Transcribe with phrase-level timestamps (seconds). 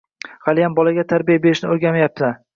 [0.51, 2.37] Haliyam bolaga tarbiya berishni o‘rganmapsan.